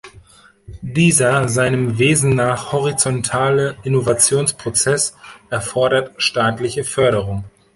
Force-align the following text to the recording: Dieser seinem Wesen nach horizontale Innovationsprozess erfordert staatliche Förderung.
Dieser 0.81 1.47
seinem 1.47 1.99
Wesen 1.99 2.33
nach 2.33 2.71
horizontale 2.71 3.77
Innovationsprozess 3.83 5.15
erfordert 5.51 6.15
staatliche 6.19 6.83
Förderung. 6.83 7.43